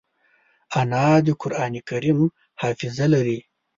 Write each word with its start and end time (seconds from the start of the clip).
انا 0.79 1.05
د 1.25 1.27
قرانکریم 1.41 2.19
حافظه 2.61 3.05
لري 3.13 3.39